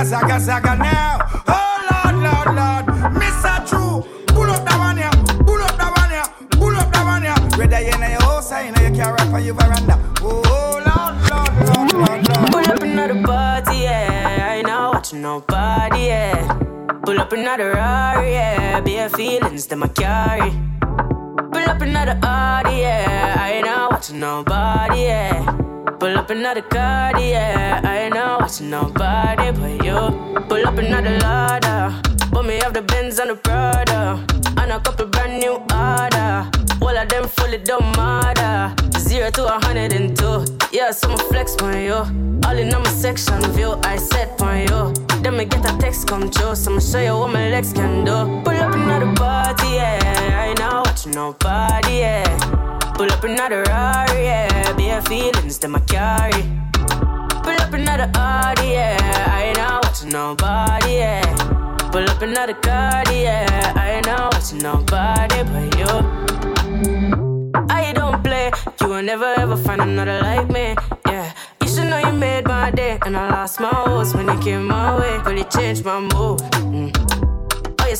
Saga, 0.06 0.38
saga 0.40 0.76
now. 0.76 1.18
Oh 1.48 1.76
Lord, 1.90 2.16
Lord, 2.22 2.48
Lord, 2.54 2.84
Mr. 3.18 3.66
True, 3.68 4.04
pull 4.28 4.48
up 4.48 4.64
that 4.64 4.78
one 4.78 4.96
here, 4.96 5.10
pull 5.44 5.60
up 5.60 5.76
that 5.76 5.90
one 5.98 6.10
here, 6.10 6.28
pull 6.52 6.76
up 6.76 6.92
that 6.92 7.04
one 7.04 7.22
here. 7.22 7.58
Whether 7.58 7.80
you 7.80 7.94
in 7.94 8.10
your 8.12 8.22
house 8.22 8.52
or 8.52 8.58
in 8.58 8.74
your 8.94 9.04
car 9.04 9.34
or 9.34 9.40
your 9.40 9.54
veranda. 9.54 9.98
Oh 10.22 10.78
Lord, 10.86 11.14
Lord, 11.30 11.52
Lord, 11.68 11.92
Lord, 11.92 12.28
Lord. 12.28 12.52
Pull 12.52 12.72
up 12.72 12.82
another 12.82 13.22
party, 13.24 13.78
yeah. 13.78 14.48
I 14.48 14.54
ain't 14.58 14.66
not 14.68 14.94
watching 14.94 15.22
nobody, 15.22 16.06
yeah. 16.06 16.54
Pull 17.02 17.20
up 17.20 17.32
another 17.32 17.72
Rari, 17.72 18.32
yeah. 18.32 18.80
Bare 18.80 19.08
feelings 19.08 19.66
that 19.66 19.82
I 19.82 19.88
carry. 19.88 20.50
Pull 21.50 21.68
up 21.68 21.80
another 21.80 22.18
Audi, 22.22 22.76
yeah. 22.76 23.36
I 23.38 23.52
ain't 23.54 23.66
not 23.66 23.90
watching 23.90 24.20
nobody, 24.20 25.00
yeah. 25.02 25.55
Pull 25.98 26.18
up 26.18 26.28
another 26.28 26.60
car, 26.60 27.18
yeah. 27.18 27.80
I 27.82 27.98
ain't 28.04 28.14
not 28.14 28.40
watching 28.42 28.68
nobody 28.68 29.50
but 29.52 29.84
you. 29.84 30.42
Pull 30.48 30.66
up 30.66 30.76
another 30.76 31.18
ladder. 31.18 32.00
Put 32.30 32.44
me 32.44 32.60
off 32.60 32.74
the 32.74 32.82
Benz 32.82 33.18
and 33.18 33.30
the 33.30 33.36
Prada. 33.36 34.22
And 34.58 34.72
a 34.72 34.80
couple 34.80 35.06
brand 35.06 35.40
new 35.40 35.54
order. 35.54 36.50
All 36.82 36.96
of 36.96 37.08
them 37.08 37.26
fully 37.28 37.58
don't 37.58 37.96
matter. 37.96 38.74
Zero 38.98 39.30
to 39.30 39.46
a 39.46 39.64
hundred 39.64 39.94
and 39.94 40.14
two. 40.16 40.44
Yeah, 40.70 40.90
so 40.90 41.08
I'ma 41.08 41.16
flex 41.16 41.56
on 41.62 41.80
you. 41.80 41.94
All 42.44 42.58
in 42.58 42.74
on 42.74 42.82
my 42.82 42.90
section 42.90 43.40
view, 43.52 43.80
I 43.82 43.96
set 43.96 44.40
on 44.42 44.60
you. 44.68 44.92
Then 45.22 45.38
me 45.38 45.46
get 45.46 45.64
a 45.64 45.78
text 45.78 46.06
come 46.08 46.30
true, 46.30 46.54
so 46.54 46.72
I'ma 46.72 46.80
show 46.80 47.00
you 47.00 47.16
what 47.16 47.32
my 47.32 47.48
legs 47.48 47.72
can 47.72 48.04
do. 48.04 48.42
Pull 48.44 48.56
up 48.60 48.74
another 48.74 49.12
party, 49.14 49.68
yeah. 49.76 49.98
I 50.04 50.48
ain't 50.48 50.58
not 50.58 50.86
watching 50.86 51.12
nobody, 51.12 52.00
yeah. 52.00 52.65
Pull 52.96 53.12
up 53.12 53.22
another 53.24 53.62
Rari, 53.64 54.24
yeah. 54.24 54.72
Bare 54.72 55.02
feelings 55.02 55.58
that 55.58 55.70
I 55.70 55.80
carry. 55.80 56.42
Pull 57.44 57.60
up 57.60 57.72
another 57.74 58.10
Audi, 58.14 58.68
yeah. 58.68 58.96
I 59.30 59.44
ain't 59.48 59.58
not 59.58 59.84
watching 59.84 60.08
nobody, 60.08 60.94
yeah. 60.94 61.20
Pull 61.92 62.08
up 62.08 62.22
another 62.22 62.54
car, 62.54 63.04
yeah. 63.12 63.74
I 63.76 63.96
ain't 63.96 64.06
not 64.06 64.32
watching 64.32 64.60
nobody 64.60 65.42
but 65.44 65.78
you. 65.78 65.92
I 67.68 67.92
don't 67.92 68.24
play, 68.24 68.50
you 68.80 68.88
will 68.88 69.02
never 69.02 69.34
ever 69.36 69.58
find 69.58 69.82
another 69.82 70.18
like 70.22 70.48
me, 70.48 70.74
yeah. 71.06 71.34
You 71.60 71.68
should 71.68 71.90
know 71.90 71.98
you 71.98 72.12
made 72.12 72.46
my 72.46 72.70
day, 72.70 72.98
and 73.04 73.14
I 73.14 73.28
lost 73.28 73.60
my 73.60 73.68
horse 73.68 74.14
when 74.14 74.26
you 74.26 74.38
came 74.40 74.66
my 74.66 74.98
way. 74.98 75.18
Really 75.18 75.44
changed 75.44 75.84
my 75.84 76.00
mood. 76.00 76.40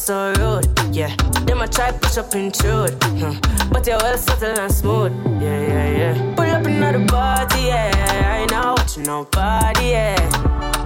So 0.07 0.33
rude, 0.39 0.69
yeah. 0.95 1.17
Them 1.47 1.63
I 1.63 1.67
try 1.67 1.91
push 1.91 2.17
up 2.17 2.33
intrude, 2.33 2.95
huh. 3.03 3.35
but 3.73 3.85
you're 3.89 3.99
well 3.99 4.17
subtle 4.17 4.57
and 4.57 4.73
smooth, 4.73 5.11
yeah, 5.43 5.67
yeah, 5.67 5.99
yeah. 5.99 6.35
Pull 6.37 6.47
up 6.47 6.65
another 6.65 7.05
party, 7.07 7.63
yeah. 7.63 7.91
I 8.23 8.43
ain't 8.43 8.53
not 8.53 8.79
watching 8.79 9.03
nobody, 9.03 9.87
yeah. 9.91 10.15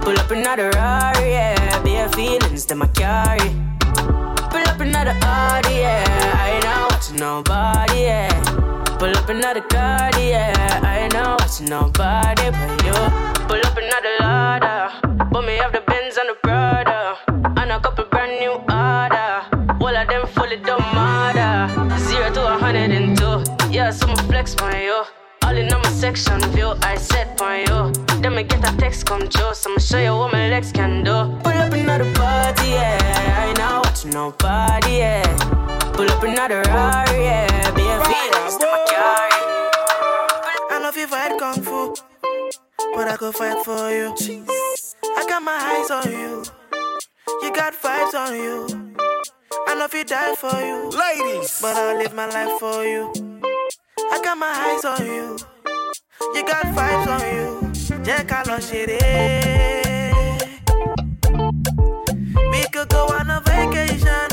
Pull 0.01 0.17
up 0.17 0.31
another 0.31 0.71
Rari, 0.71 1.33
yeah. 1.33 1.83
Bare 1.83 2.09
feelings 2.09 2.65
that 2.65 2.81
I 2.81 2.87
carry. 2.97 3.53
Pull 4.49 4.67
up 4.67 4.79
another 4.79 5.15
Audi, 5.21 5.75
yeah. 5.75 6.41
I 6.41 6.53
ain't 6.55 6.63
not 6.63 6.91
watching 6.91 7.17
nobody, 7.17 7.99
yeah. 8.01 8.97
Pull 8.97 9.15
up 9.15 9.29
another 9.29 9.61
car, 9.61 10.09
yeah. 10.17 10.81
I 10.81 10.97
ain't 10.97 11.13
not 11.13 11.39
watching 11.39 11.67
nobody 11.67 12.49
but 12.49 12.83
you. 12.83 12.97
Pull 13.45 13.61
up 13.69 13.77
another 13.77 14.15
ladder. 14.19 15.29
Put 15.31 15.45
me 15.45 15.59
off 15.59 15.73
the 15.73 15.81
Benz 15.85 16.17
and 16.17 16.29
the 16.29 16.35
Prada. 16.41 17.17
And 17.61 17.71
a 17.71 17.79
couple 17.79 18.05
brand 18.31 18.39
new 18.39 18.51
order. 18.73 19.77
All 19.81 19.95
of 19.95 20.07
them 20.07 20.27
fully 20.27 20.57
don't 20.57 20.79
matter. 20.93 21.97
Zero 21.99 22.33
to 22.33 22.55
a 22.55 22.57
hundred 22.57 22.91
and 22.91 23.17
two. 23.17 23.43
Yeah, 23.69 23.91
so 23.91 24.07
I'ma 24.07 24.21
flex 24.23 24.55
on 24.61 24.75
you. 24.81 25.03
All 25.43 25.57
in 25.57 25.73
on 25.73 25.81
my 25.81 25.89
section 25.89 26.39
view, 26.51 26.73
I 26.83 26.95
set 26.95 27.41
on 27.41 27.59
you. 27.59 27.93
Then 28.21 28.35
me 28.35 28.43
get 28.43 28.59
a 28.59 28.77
text 28.77 29.05
come 29.05 29.27
true, 29.27 29.53
so 29.53 29.71
I'ma 29.71 29.79
show 29.79 29.99
you 29.99 30.15
what 30.15 30.31
my 30.31 30.49
legs 30.49 30.71
can 30.71 31.03
do. 31.03 31.11
Pull 31.43 31.53
up 31.53 31.73
another 31.73 32.11
party, 32.13 32.69
yeah. 32.69 33.37
I 33.37 33.47
ain't 33.49 33.57
not 33.57 33.85
watching 33.85 34.11
nobody, 34.11 34.97
yeah. 34.97 35.23
Pull 35.93 36.09
up 36.09 36.23
another 36.23 36.61
Rari, 36.67 37.23
yeah. 37.23 37.71
Be 37.71 37.81
a 37.81 37.97
my 37.97 38.85
carry. 38.87 39.31
I 40.69 40.79
know 40.81 40.89
if 40.89 40.97
you 40.97 41.07
fight 41.07 41.37
kung 41.39 41.61
fu, 41.61 41.95
but 42.95 43.07
I 43.07 43.17
could 43.17 43.35
fight 43.35 43.65
for 43.65 43.89
you. 43.91 44.13
Jeez. 44.13 44.95
I 45.03 45.25
got 45.27 45.41
my 45.41 45.57
eyes 45.57 45.91
on 45.91 46.11
you. 46.11 46.60
You 47.43 47.51
got 47.53 47.73
vibes 47.73 48.13
on 48.13 48.35
you. 48.35 48.57
I 49.67 49.75
know 49.75 49.85
if 49.85 49.93
you 49.93 50.03
die 50.03 50.35
for 50.35 50.53
you, 50.61 50.89
ladies, 50.89 51.59
but 51.61 51.75
I'll 51.75 51.97
live 51.97 52.13
my 52.13 52.27
life 52.27 52.59
for 52.59 52.83
you. 52.83 53.11
I 54.13 54.21
got 54.23 54.37
my 54.37 54.51
eyes 54.67 54.85
on 54.85 55.05
you. 55.05 55.37
You 56.35 56.43
got 56.45 56.65
vibes 56.77 57.07
on 57.15 57.23
you. 57.35 57.47
Jẹ́ 58.05 58.19
ká 58.29 58.39
lọ 58.49 58.57
ṣeré. 58.67 58.99
We 62.51 62.61
could 62.73 62.89
go 62.89 63.03
on 63.19 63.29
a 63.35 63.39
vacation. 63.47 64.30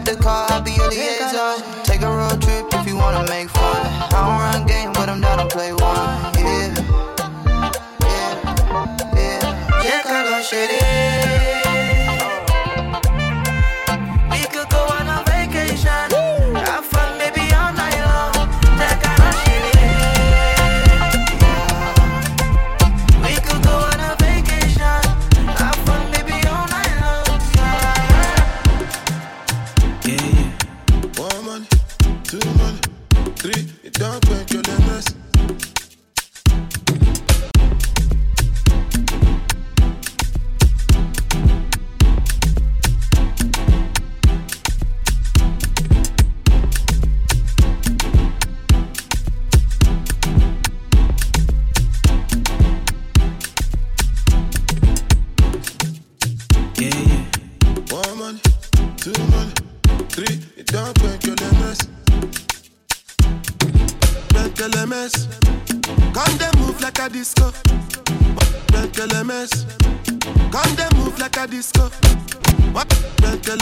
Up 0.00 0.06
the 0.06 0.22
car, 0.22 0.46
I'll 0.50 0.62
be 0.62 0.72
your 0.72 0.88
liaison. 0.88 1.62
Take 1.84 2.02
a 2.02 2.08
road 2.10 2.40
trip 2.42 2.66
if 2.72 2.86
you 2.86 2.96
wanna 2.96 3.24
make 3.28 3.48
fun. 3.50 3.86
I 3.86 4.20
don't 4.26 4.40
run 4.44 4.66
game, 4.66 4.92
but 4.92 5.08
I'm 5.08 5.20
down 5.20 5.38
to 5.38 5.46
play 5.46 5.72
one. 5.72 6.16
Yeah. 6.38 6.74
Yeah. 9.14 9.82
Yeah. 9.84 10.02
Ká 10.04 10.18
lọ 10.28 10.38
ṣeré. 10.48 10.78
We 10.84 10.89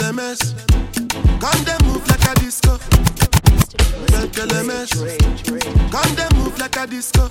Telemes. 0.09 0.55
Come 1.39 1.63
they 1.65 1.77
move 1.85 2.07
like 2.07 2.25
a 2.25 2.33
disco. 2.39 2.71
Red 4.11 4.31
Telemes. 4.33 4.89
Come 5.91 6.15
they 6.15 6.27
move 6.35 6.57
like 6.57 6.75
a 6.77 6.87
disco. 6.87 7.29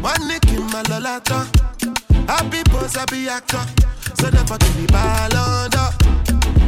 One 0.00 0.28
nick 0.28 0.46
in 0.46 0.62
my 0.70 0.82
lolata. 0.84 1.46
Happy 2.28 2.62
pose, 2.70 2.94
happy 2.94 3.28
actor. 3.28 3.64
So 4.14 4.30
never 4.30 4.58
give 4.58 4.76
me 4.76 4.86
ballon 4.86 5.70
d'or. 5.70 5.90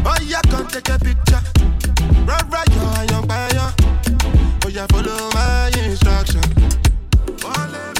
Oh, 0.04 0.16
yeah, 0.24 0.42
come 0.50 0.66
take 0.66 0.88
a 0.88 0.98
picture. 0.98 1.40
Run, 2.26 2.50
run, 2.50 2.66
your 2.72 3.04
young 3.10 3.26
buyer. 3.28 3.72
Oh, 4.64 4.68
yeah, 4.68 4.86
follow 4.88 5.30
my 5.32 5.70
instruction. 5.78 6.42
Oh, 7.44 7.99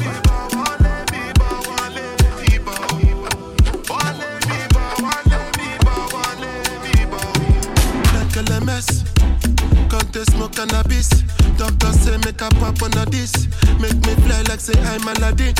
right, 10.21 10.39
you 10.39 10.49
cannabis. 10.51 11.09
Doctor 11.57 11.93
say 11.93 12.17
make 12.19 12.41
a 12.41 12.49
pop 12.61 12.83
on 12.83 12.93
a 12.99 13.05
this. 13.11 13.49
Make 13.81 13.97
me 14.07 14.15
fly 14.27 14.43
like 14.49 14.61
say 14.61 14.79
I'm 14.81 15.07
Aladdin. 15.09 15.55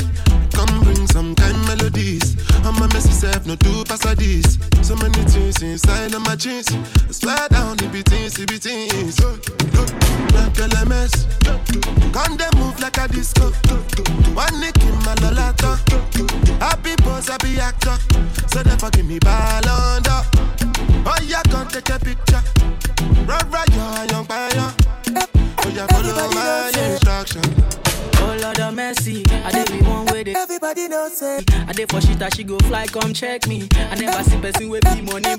Come 0.53 0.83
bring 0.83 1.07
some 1.07 1.35
kind 1.35 1.57
melodies. 1.67 2.35
I'm 2.65 2.81
a 2.81 2.87
messy 2.89 3.11
self, 3.11 3.45
no 3.45 3.55
do 3.55 3.83
pass 3.85 4.05
a 4.05 4.15
this. 4.15 4.59
So 4.81 4.95
many 4.95 5.23
things 5.29 5.61
inside 5.61 6.13
of 6.13 6.21
my 6.21 6.35
jeans. 6.35 6.69
I 6.71 7.11
swear 7.11 7.47
down, 7.49 7.77
the 7.77 7.87
beatings, 7.87 8.33
the 8.33 8.45
beatings. 8.45 9.19
Oh, 9.21 9.39
oh, 9.77 9.87
like 10.35 10.53
LMS. 10.53 11.25
Gun 12.11 12.37
them 12.37 12.51
move 12.57 12.79
like 12.79 12.97
a 12.97 13.07
disco. 13.07 13.51
One 14.33 14.59
nick 14.59 14.77
in 14.83 14.95
my 15.05 15.15
lolata. 15.21 15.79
Happy 16.59 16.95
boss, 17.03 17.29
happy 17.29 17.59
actor. 17.59 17.97
So 18.47 18.63
therefore 18.63 18.89
give 18.91 19.05
me 19.05 19.19
ball 19.19 19.67
under. 19.67 20.70
Oh 21.05 21.17
yeah, 21.25 21.41
come 21.43 21.67
take 21.67 21.89
a 21.89 21.99
picture. 21.99 22.41
Run 23.25 23.49
right, 23.49 23.69
you're 23.73 23.81
a 23.81 24.07
young 24.11 24.25
fire. 24.25 24.73
Oh 25.63 25.69
yeah, 25.73 25.87
follow 25.87 26.29
my 26.31 26.71
instruction. 26.75 27.41
Oh 28.23 28.37
Lord 28.39 28.59
of 28.59 28.75
mercy, 28.75 29.25
I 29.43 29.51
did 29.51 29.71
be 29.71 29.81
one 29.85 30.05
way 30.07 30.23
Everybody 30.35 30.87
knows 30.87 31.21
it. 31.21 31.51
I 31.67 31.73
did 31.73 31.89
for 31.91 31.99
shit 32.01 32.19
that 32.19 32.35
she 32.35 32.43
go 32.43 32.57
fly, 32.59 32.85
come 32.85 33.13
check 33.13 33.47
me. 33.47 33.67
I 33.73 33.95
never 33.95 34.23
see 34.23 34.39
person 34.39 34.69
with 34.69 34.69
be 34.69 34.69
money 34.69 34.70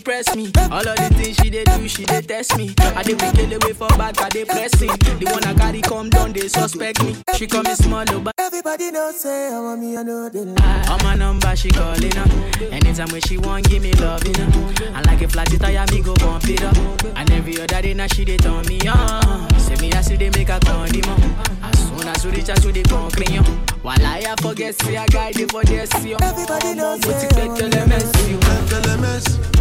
impress 0.03 0.35
me. 0.35 0.51
All 0.73 0.83
of 0.87 0.97
the 0.99 1.11
things 1.15 1.37
she 1.37 1.49
dey 1.49 1.62
do, 1.65 1.87
she 1.87 2.05
dey 2.05 2.23
test 2.23 2.57
me. 2.59 2.75
I 2.81 3.03
did 3.05 3.23
we 3.23 3.31
kill 3.31 3.53
away 3.53 3.73
for 3.73 3.87
back, 3.97 4.21
I 4.21 4.29
dey 4.31 4.45
pressing. 4.45 4.88
The 4.88 5.27
one 5.31 5.45
I 5.45 5.55
carry 5.55 5.81
come 5.81 6.11
down, 6.11 6.33
they 6.33 6.49
suspect 6.49 7.03
me. 7.05 7.15
She 7.37 7.47
call 7.47 7.62
me 7.62 7.75
small, 7.75 8.05
oh, 8.11 8.19
but 8.21 8.35
Everybody 8.38 8.91
knows 8.91 9.25
it. 9.25 9.53
I 9.53 9.61
want 9.61 9.81
me, 9.81 9.96
I 9.96 10.03
know 10.03 10.29
they 10.29 10.40
lie. 10.40 10.55
Ah, 10.59 10.94
on 10.94 11.05
my 11.05 11.15
number 11.15 11.55
she 11.55 11.71
calling 11.71 12.17
up. 12.19 12.29
Anytime 12.73 13.11
when 13.13 13.21
she 13.23 13.38
want 13.38 13.69
give 13.69 13.81
me 13.83 13.92
love, 13.94 14.27
you 14.27 14.33
know. 14.35 14.73
I 14.92 15.03
like 15.03 15.23
a 15.23 15.29
flat 15.29 15.46
tire, 15.61 15.87
me 15.92 16.03
go 16.03 16.15
bump 16.17 16.48
it 16.48 16.63
up. 16.65 16.77
And 17.17 17.31
every 17.31 17.61
other 17.61 17.81
day 17.81 17.94
now 17.94 18.09
she 18.09 18.25
dey 18.25 18.38
turn 18.38 18.67
me 18.67 18.81
on. 18.88 19.48
Say 19.61 19.77
me 19.77 19.92
I 19.92 20.00
see 20.00 20.17
they 20.17 20.31
make 20.31 20.48
a 20.48 20.59
condiment. 20.59 21.23
As 21.63 21.79
soon 21.79 22.09
as 22.09 22.25
we 22.27 22.33
reach 22.33 22.48
out 22.50 22.61
to 22.63 22.73
the 22.73 22.83
concrete, 22.83 23.31
yo. 23.31 23.42
while 23.83 24.05
I 24.05 24.35
forget, 24.42 24.75
see 24.83 24.96
a 24.96 25.07
guy 25.07 25.31
dey 25.31 25.46
for 25.46 25.63
this, 25.63 25.90
yo. 26.05 26.17
Everybody 26.21 26.75
knows 26.75 27.00
But 27.03 27.23
it. 27.23 27.23
you 27.23 27.29
take 27.38 27.61
your 27.61 27.69
lemons, 27.71 28.29
you. 28.29 29.52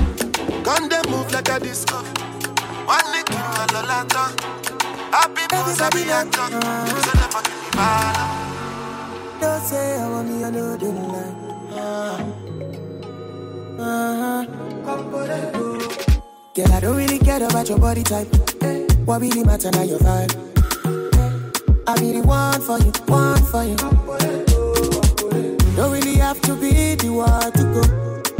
Like. 0.62 0.78
Gun 0.80 0.89
them 0.89 1.03
move 1.09 1.32
like 1.34 1.49
a 1.49 1.59
disco. 1.59 1.95
One 1.95 3.16
in 3.16 3.26
my 3.34 3.68
lolata. 3.72 4.30
Happy 5.12 5.47
boss, 5.49 5.80
happy 5.80 6.03
actor. 6.09 6.47
So 6.47 7.12
therefore 7.18 7.41
give 7.43 7.55
me 7.55 7.70
ball 7.74 8.14
Don't 9.41 9.64
say 9.64 9.97
I 9.97 10.09
want 10.09 10.30
me, 10.30 10.43
I 10.43 10.49
know 10.51 10.78
they 10.78 10.91
lie. 10.91 11.36
Uh-huh. 13.80 14.45
Girl, 16.53 16.74
I 16.74 16.80
don't 16.80 16.95
really 16.95 17.18
care 17.20 17.43
about 17.43 17.70
your 17.70 17.80
body 17.80 18.03
type. 18.03 18.28
What 19.05 19.22
really 19.22 19.43
matter 19.43 19.72
now 19.72 19.84
your 19.84 19.99
vibe. 19.99 20.36
I 21.88 21.99
be 21.99 22.12
the 22.12 22.22
one 22.22 22.62
for 22.62 22.78
you, 22.78 22.91
one 23.07 23.43
for 23.45 23.64
you. 23.64 23.78
Don't 25.76 25.91
really 25.91 26.16
have 26.18 26.39
to 26.41 26.55
be 26.55 26.95
the 26.95 27.09
one 27.09 27.51
to 27.53 27.64
go. 27.74 27.82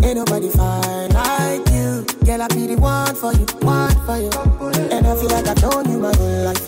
Ain't 0.08 0.18
nobody 0.18 0.50
fine 0.50 1.10
like. 1.14 1.71
Girl, 2.32 2.44
I 2.44 2.48
be 2.48 2.66
the 2.66 2.80
one 2.80 3.14
for 3.14 3.34
you, 3.34 3.46
one 3.60 3.92
for 4.06 4.16
you. 4.16 4.30
And 4.90 5.06
I 5.06 5.16
feel 5.18 5.28
like 5.32 5.50
I've 5.50 5.62
known 5.62 5.92
you 5.92 6.00
my 6.00 6.16
whole 6.16 6.46
life. 6.46 6.66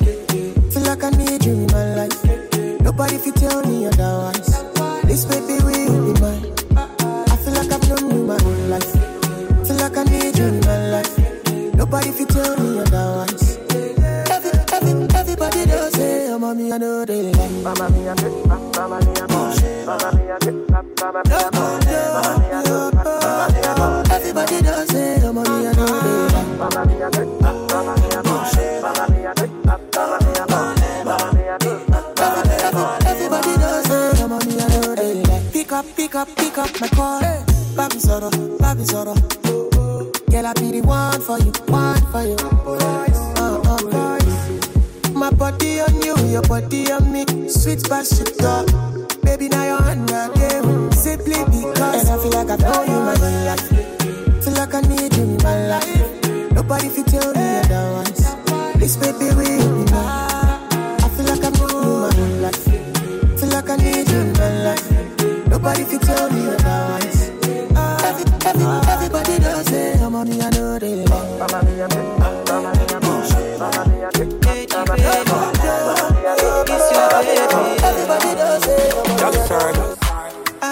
Feel 0.74 0.84
like 0.84 1.02
I 1.06 1.10
need 1.12 1.46
you 1.46 1.54
in 1.54 1.68
my 1.68 1.96
life. 1.96 2.82
Nobody 2.82 3.18
fi 3.18 3.32
tell 3.32 3.64
me 3.64 3.86
otherwise. 3.86 4.62
This 5.06 5.24
baby 5.24 5.64
will 5.64 6.14
be 6.14 6.20
mine. 6.20 6.63
up 36.64 36.80
my 36.80 36.93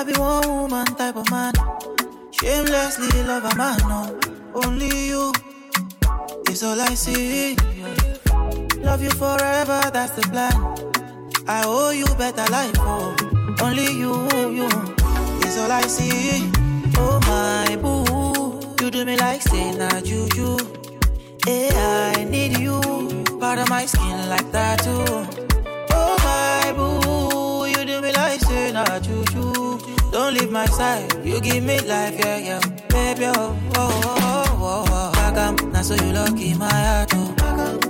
I 0.02 0.04
be 0.04 0.14
one 0.14 0.48
woman 0.48 0.86
type 0.98 1.16
of 1.16 1.30
man. 1.30 1.54
Shamelessly 2.32 3.22
love 3.22 3.46
a 3.46 3.56
man, 3.56 3.78
no. 3.88 4.20
Only 4.56 4.90
you 5.10 5.32
is 6.50 6.64
all 6.64 6.82
I 6.82 6.96
see. 6.96 7.56
Love 8.80 9.04
you 9.04 9.12
forever, 9.12 9.80
that's 9.94 10.14
the 10.14 10.24
plan. 10.32 10.58
I 11.48 11.66
owe 11.68 11.92
you 11.92 12.08
better 12.18 12.52
life, 12.52 12.74
oh. 12.80 13.16
Only 13.62 13.92
you, 13.94 14.14
you 14.50 14.66
is 15.46 15.58
all 15.60 15.72
I 15.72 15.84
see. 15.84 16.50
Oh 16.98 17.20
my 17.30 17.76
boo, 17.76 18.84
you 18.84 18.90
do 18.90 19.06
me 19.06 19.18
like 19.18 19.44
say 19.44 19.70
na 19.78 20.02
juju. 20.02 20.58
Yeah, 21.46 22.14
I 22.18 22.24
need 22.24 22.58
you, 22.58 22.82
part 23.40 23.60
of 23.60 23.70
my 23.70 23.86
skin 23.86 24.30
like 24.30 24.52
that 24.52 24.82
too. 24.82 25.06
Oh 25.92 26.18
my 26.26 26.74
boo, 26.74 27.68
you 27.68 27.86
do 27.86 28.02
me 28.02 28.12
like 28.14 28.40
say 28.40 28.72
na 28.72 28.98
juju. 28.98 29.71
Don't 30.12 30.34
leave 30.34 30.52
my 30.52 30.66
side, 30.66 31.08
you 31.26 31.40
give 31.40 31.64
me 31.64 31.80
life, 31.82 32.16
yeah, 32.20 32.38
yeah. 32.38 32.60
Baby, 32.90 33.26
oh, 33.28 33.58
oh, 33.78 34.02
oh, 34.04 34.58
oh, 34.60 34.86
oh. 34.90 35.12
Bagam, 35.16 35.72
now 35.72 35.82
so 35.82 35.96
you 35.96 36.12
lucky 36.12 36.54
my 36.56 36.70
heart, 36.70 37.12
oh. 37.16 37.36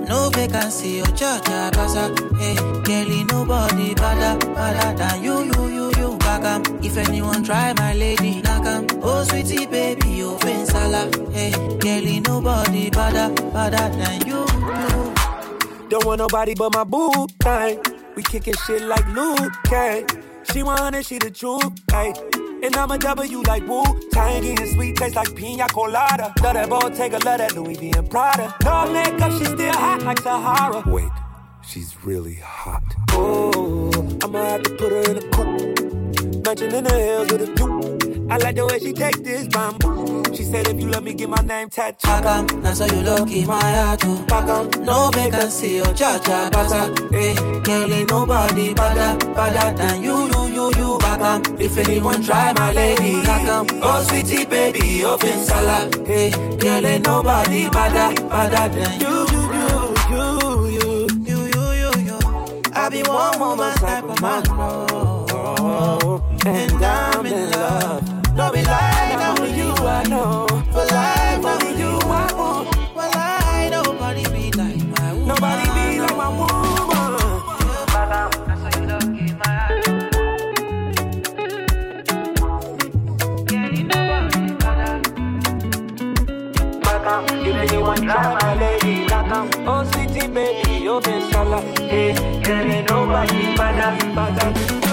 No 0.08 0.30
vacancy, 0.30 1.02
oh, 1.02 1.06
ah, 1.20 1.70
pasa. 1.72 2.14
Hey, 2.38 2.54
girlie, 2.84 3.24
nobody 3.24 3.94
better, 3.94 4.38
better 4.54 4.96
than 4.96 5.22
you, 5.24 5.42
you, 5.50 5.66
you, 5.66 5.86
you. 5.98 6.18
Bagam, 6.18 6.84
if 6.84 6.96
anyone 6.96 7.42
try 7.42 7.72
my 7.74 7.92
lady, 7.94 8.40
nakam. 8.42 9.00
Oh, 9.02 9.24
sweetie, 9.24 9.66
baby, 9.66 10.22
oh, 10.22 10.38
sala. 10.66 11.10
Hey, 11.32 11.50
girlie, 11.80 12.20
nobody 12.20 12.88
better, 12.90 13.32
better 13.50 13.88
than 13.98 14.26
you, 14.28 14.46
you. 14.46 15.88
Don't 15.88 16.04
want 16.04 16.20
nobody 16.20 16.54
but 16.54 16.72
my 16.72 16.84
boo 16.84 17.26
thing. 17.40 17.80
We 18.14 18.22
kicking 18.22 18.54
shit 18.66 18.82
like 18.82 19.06
Liu 19.08 19.34
Kang. 19.64 20.06
She 20.50 20.62
want 20.62 20.94
it, 20.94 21.06
she 21.06 21.18
the 21.18 21.30
truth, 21.30 21.62
ayy. 21.88 22.14
And 22.64 22.76
I'm 22.76 22.90
a 22.90 22.98
W 22.98 23.42
like 23.42 23.66
Wu 23.66 23.82
Tangy 24.12 24.50
and 24.50 24.68
sweet 24.70 24.96
taste 24.96 25.16
like 25.16 25.34
pina 25.34 25.66
colada. 25.68 26.32
Love 26.42 26.54
that 26.54 26.68
Bottega, 26.68 27.18
love 27.24 27.38
that 27.38 27.56
Louis 27.56 27.76
V 27.76 27.92
and 27.96 28.10
Prada. 28.10 28.54
No 28.64 28.92
makeup, 28.92 29.32
she 29.32 29.44
still 29.44 29.72
hot 29.72 30.02
like 30.02 30.20
Sahara. 30.20 30.82
Wait, 30.86 31.10
she's 31.64 31.96
really 32.04 32.36
hot. 32.36 32.82
Oh, 33.10 33.90
I'ma 34.22 34.44
have 34.44 34.62
to 34.62 34.70
put 34.70 34.92
her 34.92 35.10
in 35.10 35.16
a 35.18 35.22
coupe. 35.30 36.44
Mansion 36.44 36.74
in 36.74 36.84
the 36.84 36.94
hills 36.94 37.32
with 37.32 37.42
a 37.42 37.46
view. 37.54 37.71
I 38.32 38.38
like 38.38 38.56
the 38.56 38.64
way 38.64 38.78
she 38.78 38.94
take 38.94 39.22
this 39.22 39.46
bamboo. 39.46 40.24
She 40.34 40.44
said 40.44 40.66
if 40.66 40.80
you 40.80 40.88
love 40.88 41.02
me, 41.04 41.12
get 41.12 41.28
my 41.28 41.42
name 41.42 41.68
tattooed. 41.68 42.00
Bagam, 42.00 42.62
now 42.62 42.72
so 42.72 42.86
you 42.86 43.02
lucky 43.02 43.44
my 43.44 43.60
heart, 43.60 44.00
oh. 44.06 44.24
Bagam, 44.26 44.86
no 44.86 45.10
vacancy, 45.12 45.82
oh, 45.82 45.92
cha 45.92 46.18
cha, 46.18 46.48
pasa. 46.50 46.88
Hey, 47.10 47.34
girl, 47.60 47.92
ain't 47.92 48.08
nobody 48.08 48.72
better, 48.72 49.34
better 49.34 49.76
than 49.76 50.02
you, 50.02 50.16
you, 50.32 50.46
you, 50.46 50.66
you. 50.78 50.98
Bagam, 51.04 51.60
if 51.60 51.76
anyone 51.76 52.22
try 52.22 52.54
my 52.54 52.72
lady, 52.72 53.20
Bagam, 53.20 53.68
oh 53.82 54.02
sweetie 54.08 54.46
baby, 54.46 55.02
oh 55.04 55.18
sala. 55.18 55.90
Hey, 56.06 56.30
girl, 56.56 56.86
ain't 56.86 57.04
nobody 57.04 57.68
better, 57.68 58.28
better 58.28 58.68
than 58.74 58.98
you, 58.98 59.26
you, 59.28 59.42
you, 59.58 59.68
you, 60.08 60.24
you, 60.72 61.06
you, 61.28 61.38
you, 61.52 61.64
you, 61.82 61.90
you. 62.08 62.18
I 62.72 62.88
be 62.88 63.02
one 63.02 63.38
woman 63.38 63.74
type 63.74 64.04
of 64.04 64.22
man, 64.22 64.42
oh, 64.48 66.24
and 66.46 66.82
I'm 66.82 67.26
in 67.26 67.50
love. 67.50 68.21
No 68.34 68.50
be 68.50 68.62
lie, 68.64 69.16
now 69.18 69.34
with 69.40 69.56
you 69.56 69.72
I 69.86 70.04
know. 70.08 70.46
For 70.72 70.84
life, 70.86 71.42
now 71.42 71.68
you 71.68 71.98
I 72.00 72.32
want. 72.34 72.74
For 72.94 73.08
life, 73.18 73.70
nobody 73.70 74.24
be 74.34 74.50
like 74.52 74.82
my 74.96 75.12
woman. 75.12 75.28
Nobody 75.28 75.64
be 75.76 76.00
like 76.00 76.16
my 76.16 76.28
woman. 76.28 76.72
If 87.44 87.72
you 87.72 87.80
want 87.80 88.02
try 88.02 88.38
my 88.40 88.54
lady, 88.58 89.04
knock 89.06 89.54
Oh, 89.66 89.84
city 89.92 90.26
baby, 90.26 90.84
you've 90.84 91.02
been 91.04 91.22
shala. 91.30 91.60
Hey, 91.78 92.12
there 92.42 92.66
ain't 92.66 92.88
nobody 92.88 93.56
better, 93.56 94.14
better. 94.14 94.91